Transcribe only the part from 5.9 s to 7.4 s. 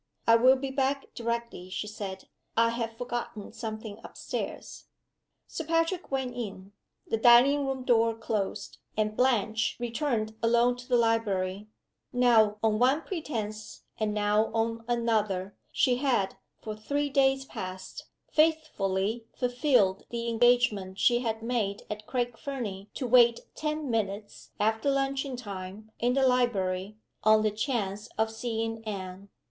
went in. The